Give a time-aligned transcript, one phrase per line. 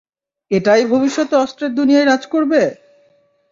[0.51, 2.61] এটাই ভবিষ্যতে অস্ত্রের দুনিয়ায় রাজ করবে!